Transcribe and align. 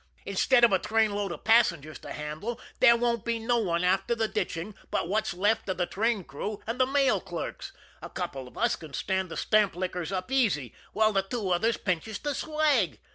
Instead 0.25 0.63
of 0.63 0.71
a 0.73 0.79
train 0.79 1.13
load 1.13 1.31
of 1.31 1.43
passengers 1.43 1.99
to 1.99 2.11
handle 2.11 2.59
there 2.79 2.97
won't 2.97 3.23
be 3.23 3.37
no 3.37 3.59
one 3.59 3.83
after 3.83 4.15
the 4.15 4.27
ditching 4.27 4.73
but 4.89 5.07
what's 5.07 5.31
left 5.31 5.69
of 5.69 5.77
the 5.77 5.85
train 5.85 6.23
crew 6.23 6.59
and 6.65 6.79
the 6.79 6.87
mail 6.87 7.21
clerks; 7.21 7.71
a 8.01 8.09
couple 8.09 8.47
of 8.47 8.57
us 8.57 8.75
can 8.75 8.95
stand 8.95 9.29
the 9.29 9.37
stamp 9.37 9.75
lickers 9.75 10.11
up 10.11 10.31
easy, 10.31 10.73
while 10.93 11.13
the 11.13 11.21
two 11.21 11.51
others 11.51 11.77
pinches 11.77 12.17
the 12.17 12.33
swag. 12.33 12.99